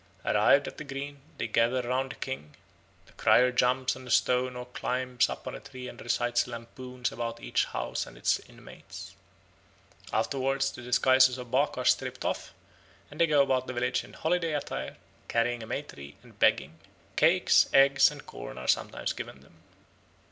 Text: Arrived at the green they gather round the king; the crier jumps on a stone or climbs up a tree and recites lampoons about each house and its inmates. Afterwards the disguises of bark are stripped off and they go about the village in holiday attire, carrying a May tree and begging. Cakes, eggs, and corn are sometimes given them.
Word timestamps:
Arrived 0.25 0.67
at 0.67 0.79
the 0.79 0.83
green 0.83 1.21
they 1.37 1.45
gather 1.47 1.83
round 1.87 2.11
the 2.11 2.15
king; 2.15 2.55
the 3.05 3.13
crier 3.13 3.51
jumps 3.51 3.95
on 3.95 4.07
a 4.07 4.09
stone 4.09 4.55
or 4.55 4.65
climbs 4.65 5.29
up 5.29 5.45
a 5.45 5.59
tree 5.59 5.87
and 5.87 6.01
recites 6.01 6.47
lampoons 6.47 7.11
about 7.11 7.39
each 7.39 7.65
house 7.65 8.07
and 8.07 8.17
its 8.17 8.39
inmates. 8.49 9.13
Afterwards 10.11 10.71
the 10.71 10.81
disguises 10.81 11.37
of 11.37 11.51
bark 11.51 11.77
are 11.77 11.85
stripped 11.85 12.25
off 12.25 12.51
and 13.11 13.21
they 13.21 13.27
go 13.27 13.43
about 13.43 13.67
the 13.67 13.73
village 13.73 14.03
in 14.03 14.13
holiday 14.13 14.55
attire, 14.55 14.97
carrying 15.27 15.61
a 15.61 15.67
May 15.67 15.83
tree 15.83 16.15
and 16.23 16.39
begging. 16.39 16.79
Cakes, 17.15 17.69
eggs, 17.71 18.09
and 18.09 18.25
corn 18.25 18.57
are 18.57 18.67
sometimes 18.67 19.13
given 19.13 19.41
them. 19.41 19.53